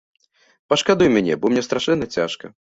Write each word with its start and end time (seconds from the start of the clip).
Пашкадуй 0.73 1.11
мяне, 1.17 1.37
бо 1.45 1.53
мне 1.53 1.61
страшэнна 1.69 2.05
цяжка. 2.17 2.53